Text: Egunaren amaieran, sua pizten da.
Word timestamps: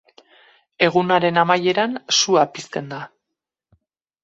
Egunaren 0.87 1.37
amaieran, 1.43 1.95
sua 2.21 2.47
pizten 2.57 2.91
da. 2.95 3.03